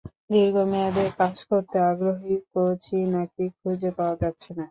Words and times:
দীর্ঘ 0.31 0.55
মেয়াদে 0.71 1.05
কাজ 1.19 1.35
করতে 1.49 1.77
আগ্রহী 1.89 2.35
কোচই 2.51 3.03
নাকি 3.15 3.43
খুঁজে 3.57 3.89
পাওয়া 3.97 4.15
যাচ্ছে 4.21 4.49
না। 4.49 4.59